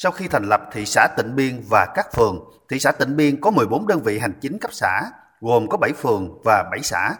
Sau 0.00 0.12
khi 0.12 0.28
thành 0.28 0.44
lập 0.44 0.60
thị 0.72 0.86
xã 0.86 1.08
Tịnh 1.16 1.36
Biên 1.36 1.62
và 1.70 1.86
các 1.94 2.06
phường, 2.16 2.50
thị 2.68 2.78
xã 2.78 2.92
Tịnh 2.92 3.16
Biên 3.16 3.40
có 3.40 3.50
14 3.50 3.86
đơn 3.86 4.02
vị 4.02 4.18
hành 4.18 4.32
chính 4.40 4.58
cấp 4.58 4.70
xã, 4.72 5.02
gồm 5.40 5.68
có 5.68 5.76
7 5.76 5.92
phường 5.92 6.40
và 6.44 6.64
7 6.70 6.80
xã. 6.82 7.14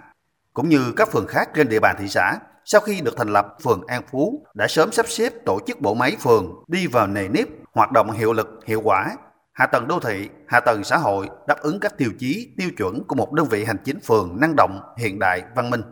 Cũng 0.52 0.68
như 0.68 0.92
các 0.96 1.12
phường 1.12 1.26
khác 1.26 1.50
trên 1.54 1.68
địa 1.68 1.80
bàn 1.80 1.96
thị 1.98 2.08
xã, 2.08 2.38
sau 2.64 2.80
khi 2.80 3.00
được 3.00 3.16
thành 3.16 3.28
lập, 3.28 3.46
phường 3.64 3.80
An 3.86 4.02
Phú 4.10 4.46
đã 4.54 4.66
sớm 4.68 4.92
sắp 4.92 5.08
xếp 5.08 5.32
tổ 5.46 5.60
chức 5.66 5.80
bộ 5.80 5.94
máy 5.94 6.16
phường 6.20 6.64
đi 6.68 6.86
vào 6.86 7.06
nề 7.06 7.28
nếp, 7.28 7.48
hoạt 7.74 7.92
động 7.92 8.10
hiệu 8.10 8.32
lực, 8.32 8.48
hiệu 8.66 8.80
quả. 8.84 9.16
Hạ 9.52 9.66
tầng 9.66 9.88
đô 9.88 10.00
thị, 10.00 10.28
hạ 10.48 10.60
tầng 10.60 10.84
xã 10.84 10.96
hội 10.96 11.28
đáp 11.46 11.60
ứng 11.60 11.80
các 11.80 11.98
tiêu 11.98 12.10
chí, 12.18 12.54
tiêu 12.58 12.68
chuẩn 12.76 13.04
của 13.04 13.14
một 13.14 13.32
đơn 13.32 13.46
vị 13.48 13.64
hành 13.64 13.78
chính 13.84 14.00
phường 14.00 14.40
năng 14.40 14.56
động, 14.56 14.80
hiện 14.98 15.18
đại, 15.18 15.42
văn 15.54 15.70
minh. 15.70 15.82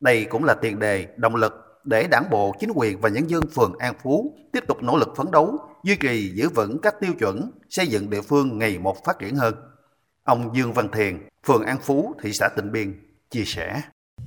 Đây 0.00 0.24
cũng 0.24 0.44
là 0.44 0.54
tiền 0.54 0.78
đề, 0.78 1.06
động 1.16 1.36
lực 1.36 1.64
để 1.84 2.06
đảng 2.10 2.30
bộ, 2.30 2.54
chính 2.60 2.70
quyền 2.74 3.00
và 3.00 3.08
nhân 3.08 3.30
dân 3.30 3.42
phường 3.54 3.72
An 3.78 3.94
Phú 4.02 4.34
tiếp 4.52 4.64
tục 4.68 4.82
nỗ 4.82 4.96
lực 4.96 5.08
phấn 5.16 5.30
đấu, 5.30 5.58
duy 5.84 5.96
trì 5.96 6.30
giữ 6.34 6.48
vững 6.48 6.78
các 6.82 6.94
tiêu 7.00 7.12
chuẩn, 7.18 7.50
xây 7.70 7.86
dựng 7.86 8.10
địa 8.10 8.22
phương 8.22 8.58
ngày 8.58 8.78
một 8.78 8.96
phát 9.04 9.18
triển 9.18 9.36
hơn. 9.36 9.54
Ông 10.24 10.56
Dương 10.56 10.72
Văn 10.72 10.88
Thiền, 10.92 11.28
phường 11.46 11.62
An 11.62 11.78
Phú, 11.82 12.14
thị 12.22 12.32
xã 12.32 12.48
Tịnh 12.56 12.72
Biên, 12.72 12.94
chia 13.30 13.44
sẻ. 13.44 13.82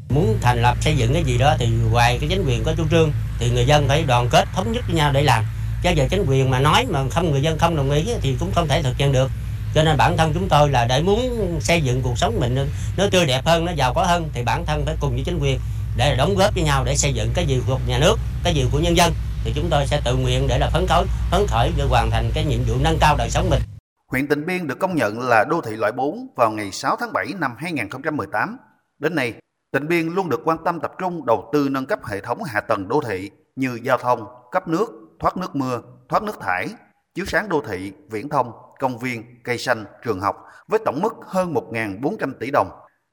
Muốn 0.09 0.38
thành 0.41 0.62
lập 0.62 0.77
xây 0.82 0.98
dựng 0.98 1.13
cái 1.13 1.23
gì 1.23 1.38
đó 1.38 1.55
thì 1.59 1.70
ngoài 1.91 2.18
cái 2.22 2.30
chính 2.30 2.44
quyền 2.48 2.63
có 2.63 2.73
chủ 2.77 2.84
trương 2.91 3.12
thì 3.40 3.52
người 3.52 3.66
dân 3.66 3.88
phải 3.88 4.04
đoàn 4.04 4.27
kết 4.32 4.48
thống 4.54 4.71
nhất 4.71 4.84
với 4.88 4.96
nhau 4.96 5.12
để 5.13 5.24
làm. 5.24 5.44
Chứ 5.84 5.90
giờ 5.96 6.08
chính 6.10 6.26
quyền 6.27 6.49
mà 6.49 6.60
nói 6.60 6.85
mà 6.90 7.04
không 7.10 7.32
người 7.32 7.41
dân 7.41 7.58
không 7.58 7.76
đồng 7.76 7.91
ý 7.91 8.13
thì 8.21 8.35
cũng 8.40 8.52
không 8.55 8.68
thể 8.68 8.84
thực 8.84 8.98
hiện 8.98 9.12
được. 9.12 9.32
Cho 9.76 9.84
nên 9.84 9.98
bản 9.98 10.18
thân 10.18 10.32
chúng 10.34 10.49
tôi 10.49 10.70
là 10.70 10.85
để 10.85 11.02
muốn 11.02 11.58
xây 11.62 11.82
dựng 11.82 12.02
cuộc 12.02 12.18
sống 12.18 12.40
mình 12.40 12.55
nó 12.98 13.08
tươi 13.12 13.26
đẹp 13.26 13.46
hơn, 13.46 13.66
nó 13.66 13.71
giàu 13.71 13.94
có 13.94 14.04
hơn 14.04 14.30
thì 14.34 14.44
bản 14.44 14.66
thân 14.66 14.85
phải 14.85 14.96
cùng 14.99 15.12
với 15.12 15.24
chính 15.26 15.40
quyền 15.40 15.60
để 15.98 16.16
đóng 16.18 16.36
góp 16.36 16.54
với 16.54 16.64
nhau 16.64 16.84
để 16.86 16.96
xây 16.96 17.14
dựng 17.14 17.32
cái 17.36 17.46
gì 17.46 17.64
của 17.68 17.80
nhà 17.88 18.00
nước, 18.00 18.16
cái 18.44 18.54
gì 18.54 18.66
của 18.72 18.80
nhân 18.80 18.98
dân 18.98 19.14
thì 19.44 19.54
chúng 19.55 19.68
tôi 19.70 19.88
sẽ 19.88 20.02
tự 20.05 20.16
nguyện 20.16 20.48
để 20.48 20.58
là 20.60 20.70
phấn 20.74 20.86
khởi, 20.88 21.05
phấn 21.32 21.48
khởi 21.48 21.72
để 21.78 21.84
hoàn 21.90 22.12
thành 22.12 22.32
cái 22.36 22.46
nhiệm 22.46 22.60
vụ 22.68 22.76
nâng 22.84 22.98
cao 23.02 23.16
đời 23.18 23.30
sống 23.30 23.50
mình. 23.50 23.62
Huyện 24.08 24.28
Tịnh 24.28 24.46
Biên 24.46 24.68
được 24.68 24.80
công 24.80 24.96
nhận 24.96 25.20
là 25.20 25.46
đô 25.50 25.62
thị 25.62 25.72
loại 25.76 25.91
4 25.91 26.27
vào 26.36 26.52
ngày 26.52 26.71
6 26.71 26.96
tháng 26.99 27.13
7 27.13 27.26
năm 27.40 27.55
2018. 27.58 28.58
Đến 28.99 29.16
nay, 29.16 29.34
Tịnh 29.71 29.88
Biên 29.88 30.08
luôn 30.08 30.30
được 30.30 30.41
quan 30.46 30.58
tâm 30.66 30.80
tập 30.80 30.91
trung 30.99 31.26
đầu 31.26 31.49
tư 31.54 31.68
nâng 31.71 31.86
cấp 31.86 31.99
hệ 32.05 32.21
thống 32.21 32.43
hạ 32.43 32.62
tầng 32.62 32.88
đô 32.88 33.02
thị 33.08 33.32
như 33.55 33.80
giao 33.84 33.98
thông, 33.98 34.26
cấp 34.52 34.68
nước, 34.68 34.90
thoát 35.20 35.38
nước 35.38 35.55
mưa, 35.55 35.82
thoát 36.10 36.24
nước 36.24 36.40
thải, 36.41 36.68
chiếu 37.16 37.26
sáng 37.26 37.49
đô 37.49 37.64
thị, 37.68 37.91
viễn 38.10 38.30
thông, 38.30 38.52
công 38.80 38.98
viên, 38.98 39.24
cây 39.43 39.58
xanh, 39.58 39.86
trường 40.04 40.20
học 40.20 40.36
với 40.68 40.80
tổng 40.86 40.99
mức 41.02 41.14
hơn 41.26 41.54
1.400 41.54 42.34
tỷ 42.40 42.52
đồng. 42.52 42.70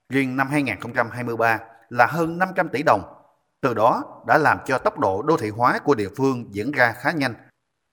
Riêng 0.09 0.37
năm 0.37 0.49
2023 0.51 1.59
là 1.89 2.07
hơn 2.07 2.39
500 2.39 2.69
tỷ 2.69 2.83
đồng. 2.83 3.03
Từ 3.61 3.75
đó 3.75 4.03
đã 4.27 4.39
làm 4.39 4.59
cho 4.67 4.79
tốc 4.79 4.99
độ 4.99 5.23
đô 5.23 5.37
thị 5.37 5.51
hóa 5.51 5.79
của 5.79 5.95
địa 5.95 6.09
phương 6.17 6.55
diễn 6.55 6.73
ra 6.73 6.93
khá 6.93 7.11
nhanh. 7.11 7.35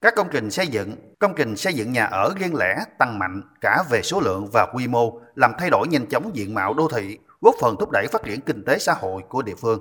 Các 0.00 0.14
công 0.16 0.28
trình 0.32 0.50
xây 0.50 0.66
dựng, 0.66 1.14
công 1.18 1.34
trình 1.36 1.56
xây 1.56 1.74
dựng 1.74 1.92
nhà 1.92 2.04
ở 2.04 2.32
riêng 2.36 2.54
lẻ 2.54 2.84
tăng 2.98 3.18
mạnh 3.18 3.42
cả 3.60 3.84
về 3.90 4.02
số 4.02 4.20
lượng 4.20 4.48
và 4.52 4.66
quy 4.74 4.88
mô, 4.88 5.20
làm 5.34 5.52
thay 5.58 5.70
đổi 5.70 5.88
nhanh 5.88 6.06
chóng 6.06 6.30
diện 6.34 6.54
mạo 6.54 6.74
đô 6.74 6.88
thị, 6.88 7.18
góp 7.40 7.54
phần 7.60 7.76
thúc 7.80 7.90
đẩy 7.92 8.06
phát 8.12 8.22
triển 8.24 8.40
kinh 8.40 8.64
tế 8.64 8.78
xã 8.78 8.92
hội 8.92 9.22
của 9.28 9.42
địa 9.42 9.54
phương. 9.54 9.80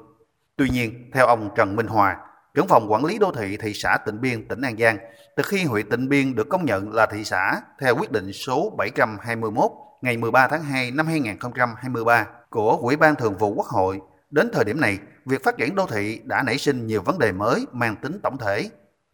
Tuy 0.56 0.70
nhiên, 0.70 1.12
theo 1.14 1.28
ông 1.28 1.50
Trần 1.56 1.76
Minh 1.76 1.88
Hòa, 1.88 2.18
trưởng 2.54 2.68
phòng 2.68 2.92
quản 2.92 3.06
lý 3.06 3.18
đô 3.18 3.32
thị 3.32 3.58
thị 3.58 3.74
xã 3.74 3.98
Tịnh 4.06 4.22
Biên, 4.22 4.48
tỉnh 4.48 4.62
An 4.62 4.78
Giang, 4.78 4.98
từ 5.36 5.44
khi 5.44 5.64
huyện 5.64 5.90
Tịnh 5.90 6.10
Biên 6.10 6.36
được 6.36 6.50
công 6.50 6.66
nhận 6.66 6.94
là 6.94 7.06
thị 7.06 7.24
xã 7.24 7.62
theo 7.80 7.96
quyết 7.96 8.12
định 8.12 8.34
số 8.34 8.70
721 8.78 9.72
ngày 10.02 10.18
13 10.18 10.48
tháng 10.48 10.64
2 10.64 10.92
năm 10.92 11.08
2023 11.08 12.28
của 12.50 12.78
Ủy 12.82 12.96
ban 12.96 13.16
Thường 13.16 13.38
vụ 13.38 13.54
Quốc 13.54 13.66
hội, 13.66 14.00
đến 14.30 14.50
thời 14.54 14.64
điểm 14.64 14.82
này, 14.82 15.00
việc 15.26 15.44
phát 15.44 15.58
triển 15.58 15.76
đô 15.76 15.86
thị 15.86 16.20
đã 16.24 16.44
nảy 16.44 16.58
sinh 16.58 16.88
nhiều 16.88 17.02
vấn 17.02 17.20
đề 17.20 17.32
mới 17.32 17.66
mang 17.72 17.96
tính 17.96 18.20
tổng 18.24 18.38
thể. 18.38 18.70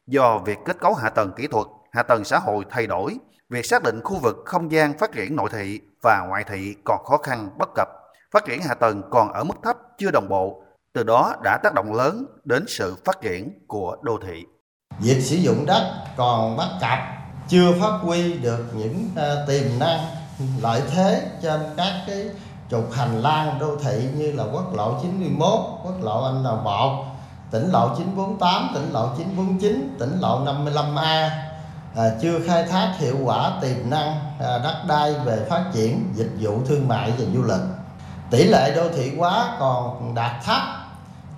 Do 0.08 0.38
việc 0.38 0.58
kết 0.66 0.80
cấu 0.80 0.94
hạ 0.94 1.10
tầng 1.10 1.32
kỹ 1.38 1.48
thuật, 1.48 1.68
hạ 1.92 2.04
tầng 2.04 2.24
xã 2.24 2.40
hội 2.40 2.64
thay 2.70 2.88
đổi, 2.88 3.18
việc 3.50 3.66
xác 3.66 3.84
định 3.84 4.02
khu 4.04 4.20
vực 4.20 4.36
không 4.46 4.72
gian 4.72 4.98
phát 4.98 5.12
triển 5.12 5.36
nội 5.36 5.50
thị 5.54 5.80
và 6.02 6.26
ngoại 6.28 6.44
thị 6.44 6.76
còn 6.84 7.04
khó 7.06 7.18
khăn 7.18 7.50
bất 7.58 7.70
cập 7.76 7.88
phát 8.32 8.46
triển 8.46 8.62
hạ 8.62 8.74
tầng 8.74 9.02
còn 9.10 9.34
ở 9.34 9.44
mức 9.44 9.56
thấp 9.64 9.78
chưa 9.98 10.12
đồng 10.12 10.30
bộ, 10.30 10.62
từ 10.94 11.04
đó 11.04 11.36
đã 11.44 11.58
tác 11.64 11.74
động 11.74 11.94
lớn 11.94 12.26
đến 12.44 12.66
sự 12.68 12.96
phát 13.06 13.22
triển 13.22 13.50
của 13.68 13.98
đô 14.02 14.20
thị. 14.28 14.44
Việc 15.00 15.22
sử 15.22 15.36
dụng 15.36 15.66
đất 15.66 16.06
còn 16.18 16.58
bất 16.58 16.70
cập, 16.82 17.00
chưa 17.48 17.74
phát 17.82 17.98
huy 18.02 18.34
được 18.34 18.66
những 18.76 19.10
ờ, 19.16 19.46
tiềm 19.48 19.80
năng 19.80 20.00
lợi 20.62 20.82
thế 20.92 21.32
trên 21.42 21.62
các 21.78 21.94
cái 22.08 22.26
trục 22.72 22.92
hành 22.92 23.22
lang 23.22 23.60
đô 23.60 23.76
thị 23.84 24.08
như 24.16 24.32
là 24.32 24.44
quốc 24.54 24.74
lộ 24.74 25.00
91, 25.02 25.50
quốc 25.84 26.02
lộ 26.02 26.32
N1, 26.32 27.04
tỉnh 27.52 27.70
lộ 27.72 27.90
948, 27.98 28.70
tỉnh 28.74 28.92
lộ 28.94 29.08
949, 29.18 29.96
tỉnh 30.00 30.20
lộ 30.20 30.46
55A 30.46 31.30
à, 31.96 32.12
chưa 32.22 32.40
khai 32.48 32.64
thác 32.64 32.94
hiệu 32.98 33.16
quả 33.24 33.52
tiềm 33.62 33.90
năng 33.90 34.20
à, 34.40 34.58
đất 34.64 34.76
đai 34.88 35.14
về 35.14 35.46
phát 35.50 35.64
triển 35.74 36.14
dịch 36.16 36.32
vụ 36.40 36.60
thương 36.68 36.88
mại 36.88 37.12
và 37.12 37.26
du 37.34 37.44
lịch. 37.44 37.62
Tỷ 38.32 38.44
lệ 38.44 38.74
đô 38.76 38.90
thị 38.90 39.16
hóa 39.18 39.56
còn 39.60 40.16
đạt 40.16 40.32
thấp 40.44 40.62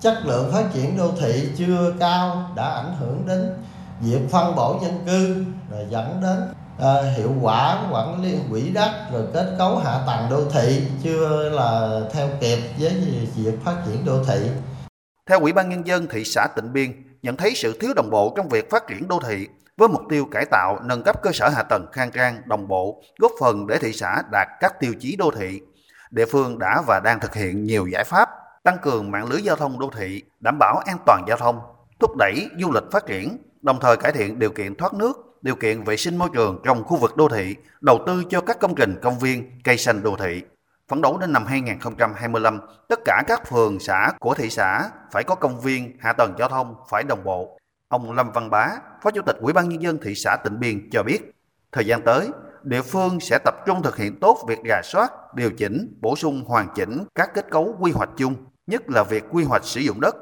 chất 0.01 0.25
lượng 0.25 0.51
phát 0.53 0.63
triển 0.73 0.97
đô 0.97 1.11
thị 1.19 1.49
chưa 1.57 1.93
cao 1.99 2.49
đã 2.55 2.69
ảnh 2.69 2.95
hưởng 2.99 3.27
đến 3.27 3.53
việc 4.01 4.31
phân 4.31 4.55
bổ 4.55 4.79
dân 4.81 5.03
cư 5.05 5.45
rồi 5.71 5.85
dẫn 5.89 6.21
đến 6.21 6.53
uh, 6.79 7.17
hiệu 7.17 7.33
quả 7.41 7.87
quản 7.91 8.23
lý 8.23 8.35
quỹ 8.49 8.69
đất 8.69 8.91
rồi 9.13 9.23
kết 9.33 9.55
cấu 9.57 9.77
hạ 9.77 9.99
tầng 10.07 10.27
đô 10.29 10.51
thị 10.51 10.81
chưa 11.03 11.49
là 11.49 12.01
theo 12.13 12.27
kịp 12.41 12.59
với 12.79 12.91
việc 13.35 13.53
phát 13.65 13.75
triển 13.85 14.05
đô 14.05 14.23
thị. 14.23 14.49
Theo 15.25 15.39
Ủy 15.39 15.53
ban 15.53 15.69
Nhân 15.69 15.87
dân 15.87 16.07
thị 16.07 16.23
xã 16.23 16.47
Tịnh 16.55 16.73
Biên, 16.73 16.91
nhận 17.21 17.37
thấy 17.37 17.53
sự 17.55 17.77
thiếu 17.81 17.93
đồng 17.95 18.09
bộ 18.09 18.33
trong 18.37 18.49
việc 18.49 18.69
phát 18.69 18.87
triển 18.87 19.07
đô 19.07 19.19
thị 19.27 19.47
với 19.77 19.87
mục 19.87 20.01
tiêu 20.09 20.25
cải 20.31 20.45
tạo, 20.45 20.79
nâng 20.83 21.03
cấp 21.03 21.21
cơ 21.21 21.31
sở 21.33 21.49
hạ 21.49 21.63
tầng 21.63 21.85
khang 21.91 22.11
trang, 22.11 22.41
đồng 22.45 22.67
bộ, 22.67 23.01
góp 23.19 23.31
phần 23.39 23.67
để 23.67 23.77
thị 23.77 23.93
xã 23.93 24.23
đạt 24.31 24.47
các 24.59 24.79
tiêu 24.79 24.93
chí 24.99 25.15
đô 25.15 25.31
thị 25.39 25.61
địa 26.11 26.25
phương 26.25 26.59
đã 26.59 26.81
và 26.87 26.99
đang 26.99 27.19
thực 27.19 27.35
hiện 27.35 27.63
nhiều 27.63 27.87
giải 27.87 28.03
pháp 28.03 28.29
tăng 28.63 28.77
cường 28.81 29.11
mạng 29.11 29.29
lưới 29.29 29.41
giao 29.41 29.55
thông 29.55 29.79
đô 29.79 29.89
thị, 29.97 30.23
đảm 30.39 30.57
bảo 30.59 30.81
an 30.85 30.97
toàn 31.05 31.23
giao 31.27 31.37
thông, 31.37 31.59
thúc 31.99 32.11
đẩy 32.17 32.49
du 32.59 32.71
lịch 32.71 32.83
phát 32.91 33.05
triển, 33.05 33.37
đồng 33.61 33.79
thời 33.79 33.97
cải 33.97 34.11
thiện 34.11 34.39
điều 34.39 34.51
kiện 34.51 34.75
thoát 34.75 34.93
nước, 34.93 35.28
điều 35.41 35.55
kiện 35.55 35.83
vệ 35.83 35.97
sinh 35.97 36.17
môi 36.17 36.29
trường 36.33 36.61
trong 36.63 36.83
khu 36.83 36.97
vực 36.97 37.17
đô 37.17 37.29
thị, 37.29 37.55
đầu 37.81 37.99
tư 38.07 38.23
cho 38.29 38.41
các 38.41 38.59
công 38.59 38.75
trình 38.75 38.95
công 39.01 39.19
viên, 39.19 39.51
cây 39.63 39.77
xanh 39.77 40.03
đô 40.03 40.15
thị. 40.15 40.41
Phấn 40.87 41.01
đấu 41.01 41.17
đến 41.17 41.33
năm 41.33 41.45
2025, 41.45 42.59
tất 42.87 42.99
cả 43.05 43.23
các 43.27 43.47
phường 43.47 43.79
xã 43.79 44.11
của 44.19 44.33
thị 44.33 44.49
xã 44.49 44.89
phải 45.11 45.23
có 45.23 45.35
công 45.35 45.59
viên, 45.59 45.97
hạ 45.99 46.13
tầng 46.13 46.33
giao 46.39 46.49
thông 46.49 46.75
phải 46.89 47.03
đồng 47.03 47.23
bộ. 47.23 47.59
Ông 47.87 48.11
Lâm 48.11 48.31
Văn 48.31 48.49
Bá, 48.49 48.69
Phó 49.03 49.11
Chủ 49.11 49.21
tịch 49.25 49.35
Ủy 49.41 49.53
ban 49.53 49.69
Nhân 49.69 49.81
dân 49.81 49.97
thị 50.01 50.15
xã 50.15 50.37
Tịnh 50.43 50.59
Biên 50.59 50.89
cho 50.91 51.03
biết, 51.03 51.31
thời 51.71 51.85
gian 51.85 52.01
tới, 52.01 52.29
địa 52.63 52.81
phương 52.81 53.19
sẽ 53.19 53.39
tập 53.45 53.55
trung 53.65 53.81
thực 53.83 53.97
hiện 53.97 54.19
tốt 54.19 54.45
việc 54.47 54.59
rà 54.69 54.81
soát, 54.83 55.11
điều 55.35 55.51
chỉnh, 55.51 55.97
bổ 56.01 56.15
sung 56.15 56.43
hoàn 56.47 56.67
chỉnh 56.75 57.05
các 57.15 57.29
kết 57.33 57.45
cấu 57.51 57.75
quy 57.79 57.91
hoạch 57.91 58.09
chung, 58.17 58.35
nhất 58.67 58.89
là 58.89 59.03
việc 59.03 59.23
quy 59.31 59.43
hoạch 59.43 59.63
sử 59.63 59.79
dụng 59.79 60.01
đất. 60.01 60.15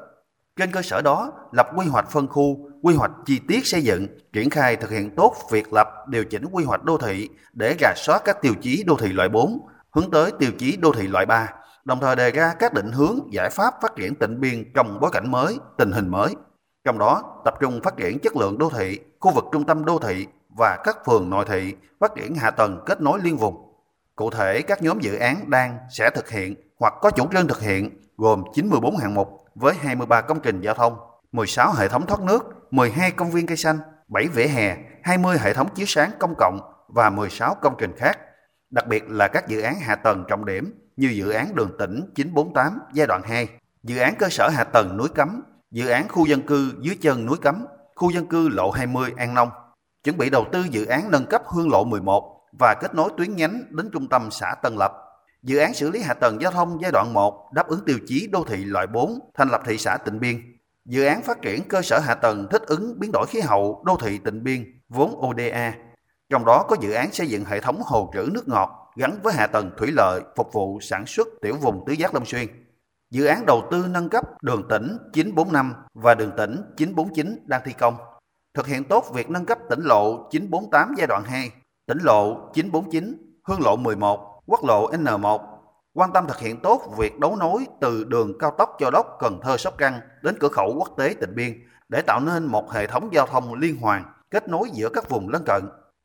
Trên 0.56 0.72
cơ 0.72 0.82
sở 0.82 1.02
đó, 1.02 1.32
lập 1.52 1.68
quy 1.76 1.86
hoạch 1.86 2.10
phân 2.10 2.28
khu, 2.28 2.67
quy 2.82 2.94
hoạch 2.94 3.10
chi 3.26 3.40
tiết 3.48 3.66
xây 3.66 3.82
dựng, 3.82 4.06
triển 4.32 4.50
khai 4.50 4.76
thực 4.76 4.90
hiện 4.90 5.10
tốt 5.16 5.34
việc 5.50 5.72
lập, 5.72 5.88
điều 6.08 6.24
chỉnh 6.24 6.44
quy 6.52 6.64
hoạch 6.64 6.84
đô 6.84 6.98
thị 6.98 7.28
để 7.52 7.76
rà 7.80 7.92
soát 7.96 8.22
các 8.24 8.42
tiêu 8.42 8.54
chí 8.60 8.84
đô 8.86 8.96
thị 8.96 9.08
loại 9.08 9.28
4, 9.28 9.68
hướng 9.90 10.10
tới 10.10 10.32
tiêu 10.38 10.50
chí 10.58 10.76
đô 10.76 10.92
thị 10.92 11.06
loại 11.06 11.26
3, 11.26 11.48
đồng 11.84 12.00
thời 12.00 12.16
đề 12.16 12.30
ra 12.30 12.54
các 12.58 12.74
định 12.74 12.92
hướng, 12.92 13.20
giải 13.32 13.50
pháp 13.50 13.74
phát 13.82 13.96
triển 13.96 14.14
tỉnh 14.14 14.40
biên 14.40 14.72
trong 14.74 15.00
bối 15.00 15.10
cảnh 15.12 15.30
mới, 15.30 15.58
tình 15.78 15.92
hình 15.92 16.08
mới. 16.08 16.34
Trong 16.84 16.98
đó, 16.98 17.42
tập 17.44 17.54
trung 17.60 17.80
phát 17.82 17.96
triển 17.96 18.18
chất 18.18 18.36
lượng 18.36 18.58
đô 18.58 18.70
thị, 18.70 18.98
khu 19.20 19.30
vực 19.30 19.44
trung 19.52 19.64
tâm 19.64 19.84
đô 19.84 19.98
thị 19.98 20.26
và 20.58 20.78
các 20.84 20.98
phường 21.06 21.30
nội 21.30 21.44
thị 21.48 21.74
phát 22.00 22.12
triển 22.16 22.34
hạ 22.34 22.50
tầng 22.50 22.80
kết 22.86 23.00
nối 23.00 23.20
liên 23.22 23.36
vùng. 23.36 23.68
Cụ 24.16 24.30
thể, 24.30 24.62
các 24.62 24.82
nhóm 24.82 25.00
dự 25.00 25.16
án 25.16 25.50
đang 25.50 25.78
sẽ 25.90 26.10
thực 26.10 26.30
hiện 26.30 26.54
hoặc 26.78 26.94
có 27.00 27.10
chủ 27.10 27.26
trương 27.32 27.48
thực 27.48 27.60
hiện 27.60 27.90
gồm 28.16 28.44
94 28.54 28.96
hạng 28.96 29.14
mục 29.14 29.44
với 29.54 29.74
23 29.74 30.20
công 30.20 30.40
trình 30.40 30.60
giao 30.60 30.74
thông, 30.74 30.96
16 31.32 31.72
hệ 31.72 31.88
thống 31.88 32.06
thoát 32.06 32.20
nước, 32.20 32.57
12 32.70 33.10
công 33.10 33.30
viên 33.30 33.46
cây 33.46 33.56
xanh, 33.56 33.78
7 34.08 34.28
vỉa 34.28 34.46
hè, 34.46 34.76
20 35.02 35.38
hệ 35.38 35.54
thống 35.54 35.68
chiếu 35.74 35.86
sáng 35.86 36.10
công 36.18 36.34
cộng 36.38 36.60
và 36.88 37.10
16 37.10 37.54
công 37.62 37.74
trình 37.78 37.92
khác. 37.96 38.18
Đặc 38.70 38.86
biệt 38.86 39.04
là 39.08 39.28
các 39.28 39.48
dự 39.48 39.60
án 39.60 39.80
hạ 39.80 39.94
tầng 39.94 40.24
trọng 40.28 40.44
điểm 40.44 40.74
như 40.96 41.08
dự 41.08 41.30
án 41.30 41.54
đường 41.54 41.70
tỉnh 41.78 42.12
948 42.14 42.78
giai 42.92 43.06
đoạn 43.06 43.22
2, 43.24 43.48
dự 43.82 43.98
án 43.98 44.14
cơ 44.18 44.28
sở 44.30 44.48
hạ 44.48 44.64
tầng 44.64 44.96
núi 44.96 45.08
cấm, 45.14 45.42
dự 45.70 45.88
án 45.88 46.08
khu 46.08 46.26
dân 46.26 46.42
cư 46.42 46.72
dưới 46.80 46.96
chân 47.00 47.26
núi 47.26 47.36
cấm, 47.42 47.66
khu 47.94 48.10
dân 48.10 48.26
cư 48.26 48.48
lộ 48.48 48.70
20 48.70 49.12
An 49.16 49.34
Nông, 49.34 49.50
chuẩn 50.04 50.16
bị 50.16 50.30
đầu 50.30 50.44
tư 50.52 50.64
dự 50.70 50.86
án 50.86 51.10
nâng 51.10 51.26
cấp 51.26 51.42
Hương 51.46 51.70
lộ 51.70 51.84
11 51.84 52.40
và 52.58 52.74
kết 52.80 52.94
nối 52.94 53.10
tuyến 53.16 53.36
nhánh 53.36 53.62
đến 53.70 53.90
trung 53.92 54.08
tâm 54.08 54.28
xã 54.30 54.54
Tân 54.62 54.76
Lập. 54.76 54.92
Dự 55.42 55.58
án 55.58 55.74
xử 55.74 55.90
lý 55.90 56.02
hạ 56.02 56.14
tầng 56.14 56.38
giao 56.40 56.52
thông 56.52 56.78
giai 56.82 56.90
đoạn 56.92 57.12
1 57.12 57.52
đáp 57.52 57.66
ứng 57.66 57.84
tiêu 57.84 57.98
chí 58.06 58.28
đô 58.32 58.44
thị 58.44 58.64
loại 58.64 58.86
4 58.86 59.18
thành 59.34 59.48
lập 59.48 59.62
thị 59.66 59.78
xã 59.78 59.96
Tịnh 59.96 60.20
Biên. 60.20 60.57
Dự 60.88 61.04
án 61.04 61.22
phát 61.22 61.42
triển 61.42 61.68
cơ 61.68 61.82
sở 61.82 61.98
hạ 61.98 62.14
tầng 62.14 62.46
thích 62.50 62.62
ứng 62.66 62.98
biến 62.98 63.10
đổi 63.12 63.26
khí 63.28 63.40
hậu 63.40 63.82
đô 63.86 63.96
thị 63.96 64.18
Tịnh 64.18 64.44
Biên 64.44 64.80
vốn 64.88 65.20
ODA. 65.26 65.74
Trong 66.30 66.44
đó 66.44 66.64
có 66.68 66.76
dự 66.80 66.92
án 66.92 67.12
xây 67.12 67.26
dựng 67.26 67.44
hệ 67.44 67.60
thống 67.60 67.82
hồ 67.84 68.10
trữ 68.14 68.28
nước 68.32 68.48
ngọt 68.48 68.92
gắn 68.96 69.18
với 69.22 69.34
hạ 69.34 69.46
tầng 69.46 69.70
thủy 69.78 69.90
lợi 69.92 70.20
phục 70.36 70.52
vụ 70.52 70.80
sản 70.80 71.06
xuất 71.06 71.28
tiểu 71.42 71.56
vùng 71.56 71.84
tứ 71.86 71.92
giác 71.92 72.14
Long 72.14 72.24
Xuyên. 72.24 72.46
Dự 73.10 73.26
án 73.26 73.46
đầu 73.46 73.68
tư 73.70 73.86
nâng 73.90 74.08
cấp 74.08 74.24
đường 74.42 74.68
tỉnh 74.68 74.98
945 75.12 75.74
và 75.94 76.14
đường 76.14 76.32
tỉnh 76.36 76.62
949 76.76 77.38
đang 77.46 77.60
thi 77.64 77.72
công. 77.72 77.94
thực 78.54 78.66
hiện 78.66 78.84
tốt 78.84 79.04
việc 79.14 79.30
nâng 79.30 79.46
cấp 79.46 79.58
tỉnh 79.70 79.80
lộ 79.82 80.28
948 80.30 80.94
giai 80.98 81.06
đoạn 81.06 81.24
2, 81.24 81.50
tỉnh 81.86 81.98
lộ 82.02 82.50
949, 82.54 83.16
hương 83.44 83.60
lộ 83.62 83.76
11, 83.76 84.42
quốc 84.46 84.64
lộ 84.64 84.90
N1, 84.90 85.47
quan 85.98 86.12
tâm 86.12 86.26
thực 86.26 86.38
hiện 86.38 86.60
tốt 86.60 86.82
việc 86.98 87.18
đấu 87.18 87.36
nối 87.36 87.66
từ 87.80 88.04
đường 88.04 88.38
cao 88.38 88.54
tốc 88.58 88.76
Châu 88.78 88.90
Đốc 88.90 89.16
Cần 89.20 89.40
Thơ 89.42 89.56
Sóc 89.56 89.74
Trăng 89.78 90.00
đến 90.22 90.36
cửa 90.40 90.48
khẩu 90.48 90.74
quốc 90.78 90.88
tế 90.96 91.14
Tịnh 91.20 91.34
Biên 91.34 91.52
để 91.88 92.02
tạo 92.02 92.20
nên 92.20 92.46
một 92.46 92.72
hệ 92.72 92.86
thống 92.86 93.08
giao 93.12 93.26
thông 93.26 93.54
liên 93.54 93.76
hoàn 93.76 94.12
kết 94.30 94.48
nối 94.48 94.68
giữa 94.72 94.88
các 94.88 95.08
vùng 95.08 95.28
lân 95.28 95.42
cận. 95.46 95.62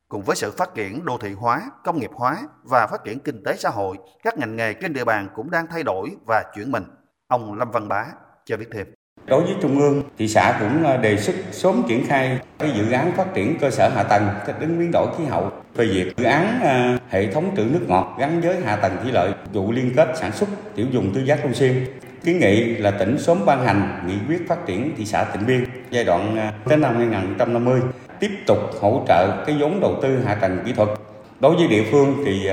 Cùng 0.07 0.22
với 0.22 0.36
sự 0.36 0.51
phát 0.51 0.74
triển 0.74 1.06
đô 1.06 1.18
thị 1.18 1.34
hóa, 1.34 1.62
công 1.84 2.00
nghiệp 2.00 2.10
hóa 2.13 2.38
và 2.63 2.88
phát 2.88 3.04
triển 3.04 3.19
kinh 3.19 3.44
tế 3.44 3.56
xã 3.57 3.69
hội, 3.69 3.98
các 4.24 4.38
ngành 4.38 4.56
nghề 4.56 4.74
trên 4.74 4.94
địa 4.94 5.06
bàn 5.06 5.30
cũng 5.36 5.51
đang 5.51 5.68
thay 5.68 5.84
đổi 5.84 6.10
và 6.28 6.44
chuyển 6.56 6.72
mình. 6.72 6.84
Ông 7.28 7.54
Lâm 7.54 7.72
Văn 7.72 7.88
Bá 7.88 8.06
cho 8.46 8.57
biết 8.57 8.68
thêm. 8.72 8.94
Đối 9.28 9.44
với 9.44 9.56
Trung 9.62 9.80
ương, 9.80 10.04
thị 10.18 10.28
xã 10.28 10.58
cũng 10.60 10.84
ờ, 10.84 10.98
đề 10.98 11.18
xuất 11.18 11.36
sớm 11.52 11.84
triển 11.88 12.06
khai 12.06 12.38
cái 12.60 12.70
dự 12.75 12.92
án 12.92 13.12
phát 13.12 13.34
triển 13.34 13.60
cơ 13.60 13.70
sở 13.70 13.90
hạ 13.96 14.04
tầng 14.04 14.28
thích 14.46 14.56
ứng 14.60 14.80
biến 14.80 14.92
đổi 14.94 15.08
khí 15.18 15.24
hậu 15.25 15.52
về 15.75 15.86
việc 15.86 16.18
dự 16.18 16.24
án 16.24 16.60
ờ, 16.64 16.98
hệ 17.10 17.31
thống 17.31 17.52
trữ 17.58 17.64
nước 17.64 17.80
ngọt 17.88 18.16
gắn 18.20 18.42
với 18.42 18.56
hạ 18.66 18.75
tầng 18.75 18.98
thủy 19.04 19.12
lợi, 19.12 19.31
vụ 19.54 19.72
liên 19.72 19.92
kết 19.96 20.10
sản 20.16 20.31
xuất 20.31 20.50
tiểu 20.75 20.86
dùng 20.92 21.12
tư 21.14 21.22
giác 21.25 21.40
Long 21.44 21.54
Xuyên. 21.54 21.86
Kiến 22.24 22.40
nghị 22.40 22.75
là 22.75 22.92
tỉnh 22.92 23.18
sớm 23.20 23.46
ban 23.46 23.66
hành 23.66 24.04
nghị 24.08 24.14
quyết 24.28 24.48
phát 24.48 24.66
triển 24.66 24.96
thị 24.98 25.06
xã 25.06 25.24
Tịnh 25.24 25.46
Biên 25.46 25.64
giai 25.92 26.04
đoạn 26.04 26.38
ờ, 26.38 26.70
đến 26.70 26.81
năm 26.81 26.96
2050, 26.98 27.81
tiếp 28.20 28.31
tục 28.48 28.58
hỗ 28.81 29.04
trợ 29.08 29.44
cái 29.48 29.56
vốn 29.60 29.80
đầu 29.80 30.00
tư 30.02 30.20
hạ 30.25 30.36
tầng 30.36 30.60
kỹ 30.66 30.74
thuật. 30.74 30.90
Đối 31.40 31.56
với 31.56 31.68
địa 31.68 31.84
phương 31.92 32.24
thì 32.25 32.50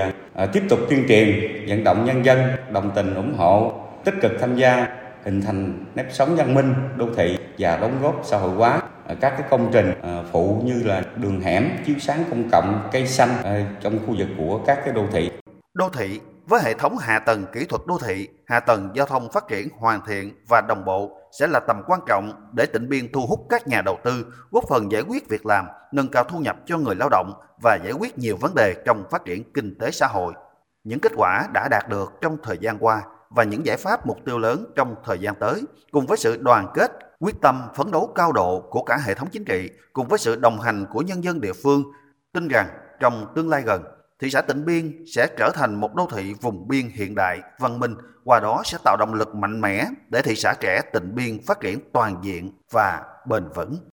tiếp 0.52 0.62
tục 0.68 0.78
tuyên 0.90 1.04
truyền, 1.08 1.40
vận 1.68 1.84
động 1.84 2.04
nhân 2.04 2.24
dân 2.24 2.38
đồng 2.72 2.90
tình 2.94 3.14
ủng 3.14 3.34
hộ, 3.36 3.72
tích 4.04 4.14
cực 4.20 4.32
tham 4.40 4.56
gia 4.56 4.86
hình 5.24 5.42
thành 5.42 5.84
nếp 5.94 6.06
sống 6.12 6.36
văn 6.36 6.54
minh 6.54 6.74
đô 6.96 7.06
thị 7.16 7.38
và 7.58 7.76
đóng 7.76 8.02
góp 8.02 8.20
xã 8.24 8.38
hội 8.38 8.50
hóa 8.50 8.82
à, 9.06 9.14
các 9.20 9.30
cái 9.30 9.42
công 9.50 9.70
trình 9.72 9.92
à, 10.02 10.22
phụ 10.32 10.62
như 10.64 10.82
là 10.82 11.02
đường 11.16 11.40
hẻm 11.40 11.68
chiếu 11.86 11.96
sáng 11.98 12.24
công 12.30 12.50
cộng 12.50 12.88
cây 12.92 13.06
xanh 13.06 13.42
à, 13.44 13.66
trong 13.80 13.98
khu 14.06 14.14
vực 14.18 14.28
của 14.38 14.60
các 14.66 14.78
cái 14.84 14.94
đô 14.94 15.06
thị 15.12 15.30
đô 15.74 15.88
thị 15.88 16.20
với 16.46 16.60
hệ 16.62 16.74
thống 16.74 16.98
hạ 16.98 17.18
tầng 17.18 17.46
kỹ 17.52 17.64
thuật 17.64 17.82
đô 17.86 17.98
thị, 17.98 18.28
hạ 18.46 18.60
tầng 18.60 18.90
giao 18.94 19.06
thông 19.06 19.32
phát 19.32 19.48
triển 19.48 19.68
hoàn 19.78 20.00
thiện 20.06 20.32
và 20.48 20.60
đồng 20.68 20.84
bộ 20.84 21.18
sẽ 21.32 21.46
là 21.46 21.60
tầm 21.60 21.82
quan 21.86 22.00
trọng 22.06 22.50
để 22.52 22.66
tỉnh 22.66 22.88
Biên 22.88 23.12
thu 23.12 23.26
hút 23.26 23.46
các 23.48 23.68
nhà 23.68 23.82
đầu 23.82 23.98
tư, 24.04 24.26
góp 24.50 24.64
phần 24.68 24.92
giải 24.92 25.02
quyết 25.02 25.28
việc 25.28 25.46
làm, 25.46 25.66
nâng 25.92 26.08
cao 26.08 26.24
thu 26.24 26.38
nhập 26.38 26.56
cho 26.66 26.78
người 26.78 26.94
lao 26.94 27.08
động 27.08 27.32
và 27.62 27.78
giải 27.84 27.92
quyết 27.92 28.18
nhiều 28.18 28.36
vấn 28.40 28.54
đề 28.54 28.74
trong 28.86 29.04
phát 29.10 29.24
triển 29.24 29.52
kinh 29.52 29.78
tế 29.80 29.90
xã 29.90 30.06
hội. 30.06 30.32
Những 30.84 31.00
kết 31.00 31.12
quả 31.16 31.48
đã 31.54 31.68
đạt 31.70 31.88
được 31.88 32.12
trong 32.20 32.36
thời 32.42 32.58
gian 32.58 32.78
qua 32.78 33.02
và 33.30 33.44
những 33.44 33.66
giải 33.66 33.76
pháp 33.76 34.06
mục 34.06 34.18
tiêu 34.24 34.38
lớn 34.38 34.72
trong 34.76 34.94
thời 35.04 35.18
gian 35.18 35.34
tới, 35.40 35.62
cùng 35.90 36.06
với 36.06 36.18
sự 36.18 36.36
đoàn 36.36 36.66
kết, 36.74 36.90
quyết 37.20 37.40
tâm 37.40 37.62
phấn 37.74 37.90
đấu 37.90 38.12
cao 38.14 38.32
độ 38.32 38.60
của 38.70 38.82
cả 38.82 38.98
hệ 39.06 39.14
thống 39.14 39.28
chính 39.32 39.44
trị, 39.44 39.70
cùng 39.92 40.08
với 40.08 40.18
sự 40.18 40.36
đồng 40.36 40.60
hành 40.60 40.86
của 40.92 41.00
nhân 41.00 41.24
dân 41.24 41.40
địa 41.40 41.52
phương, 41.62 41.82
tin 42.32 42.48
rằng 42.48 42.68
trong 43.00 43.26
tương 43.34 43.48
lai 43.48 43.62
gần, 43.62 43.82
thị 44.20 44.30
xã 44.30 44.40
Tịnh 44.40 44.64
Biên 44.64 45.04
sẽ 45.14 45.26
trở 45.38 45.50
thành 45.54 45.74
một 45.74 45.94
đô 45.94 46.08
thị 46.12 46.34
vùng 46.40 46.68
biên 46.68 46.88
hiện 46.88 47.14
đại, 47.14 47.40
văn 47.58 47.80
minh, 47.80 47.94
qua 48.24 48.40
đó 48.40 48.62
sẽ 48.64 48.78
tạo 48.84 48.96
động 48.96 49.14
lực 49.14 49.34
mạnh 49.34 49.60
mẽ 49.60 49.86
để 50.08 50.22
thị 50.22 50.34
xã 50.36 50.54
trẻ 50.60 50.80
Tịnh 50.92 51.14
Biên 51.14 51.38
phát 51.46 51.60
triển 51.60 51.78
toàn 51.92 52.16
diện 52.22 52.52
và 52.70 53.02
bền 53.26 53.48
vững. 53.54 53.76